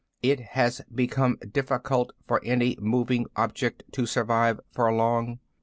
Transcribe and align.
It 0.23 0.39
has 0.57 0.81
become 0.91 1.37
difficult 1.51 2.13
for 2.27 2.43
any 2.43 2.75
moving 2.81 3.27
object 3.35 3.83
to 3.91 4.07
survive 4.07 4.59
for 4.73 4.91
long. 4.91 5.37